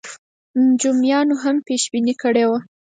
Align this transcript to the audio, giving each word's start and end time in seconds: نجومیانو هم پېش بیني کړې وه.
نجومیانو 0.65 1.35
هم 1.43 1.55
پېش 1.67 1.83
بیني 1.91 2.13
کړې 2.21 2.45
وه. 2.49 2.59